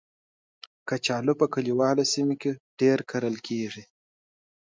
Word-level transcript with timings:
کچالو 0.87 1.33
په 1.41 1.45
کلیوالو 1.53 2.03
سیمو 2.13 2.35
کې 2.41 2.51
ډېر 2.79 2.99
کرل 3.09 3.35
کېږي 3.47 3.83